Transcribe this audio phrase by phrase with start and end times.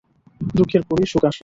[0.41, 1.39] দুঃখের পরেই সুখ আসে।